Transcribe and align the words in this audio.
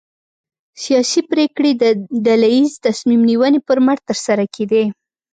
سیاسي 0.83 1.21
پرېکړې 1.31 1.71
د 1.81 1.83
ډله 2.25 2.47
ییزې 2.55 2.77
تصمیم 2.87 3.21
نیونې 3.29 3.59
پر 3.67 3.77
مټ 3.85 3.99
ترسره 4.09 4.45
کېدې. 4.55 4.83